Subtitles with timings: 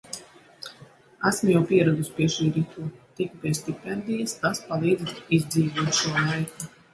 [1.31, 2.87] Esmu jau pieradusi pie šī ritma.
[3.19, 6.73] Tiku pie stipendijas, tas palīdz izdzīvot šo laiku.